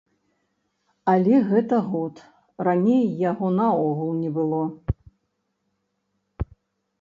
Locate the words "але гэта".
1.11-1.77